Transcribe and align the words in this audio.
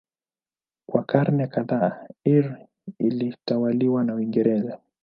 Kwa 0.89 1.03
karne 1.03 1.47
kadhaa 1.47 2.07
Eire 2.25 2.67
ilitawaliwa 2.99 4.03
na 4.03 4.15
Uingereza. 4.15 4.79